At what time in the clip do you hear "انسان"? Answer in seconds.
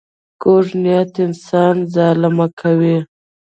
1.25-1.75